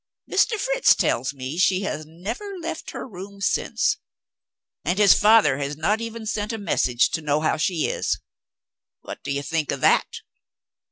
[0.27, 0.57] Mr.
[0.59, 3.97] Fritz tells me she has never left her room since;
[4.83, 8.19] and his father has not even sent a message to know how she is.
[9.01, 10.07] What do you think of that?"